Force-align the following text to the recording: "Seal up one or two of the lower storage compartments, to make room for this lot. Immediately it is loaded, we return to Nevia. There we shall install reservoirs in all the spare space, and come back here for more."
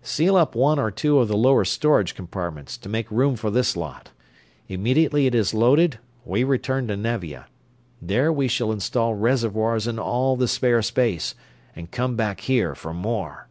"Seal 0.00 0.34
up 0.36 0.54
one 0.54 0.78
or 0.78 0.90
two 0.90 1.18
of 1.18 1.28
the 1.28 1.36
lower 1.36 1.62
storage 1.62 2.14
compartments, 2.14 2.78
to 2.78 2.88
make 2.88 3.10
room 3.10 3.36
for 3.36 3.50
this 3.50 3.76
lot. 3.76 4.12
Immediately 4.66 5.26
it 5.26 5.34
is 5.34 5.52
loaded, 5.52 5.98
we 6.24 6.42
return 6.42 6.88
to 6.88 6.96
Nevia. 6.96 7.48
There 8.00 8.32
we 8.32 8.48
shall 8.48 8.72
install 8.72 9.12
reservoirs 9.14 9.86
in 9.86 9.98
all 9.98 10.36
the 10.36 10.48
spare 10.48 10.80
space, 10.80 11.34
and 11.76 11.90
come 11.90 12.16
back 12.16 12.40
here 12.40 12.74
for 12.74 12.94
more." 12.94 13.48